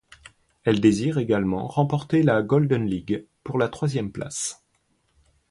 [0.63, 4.63] Elle désire également remporter la Golden League pour la troisième place.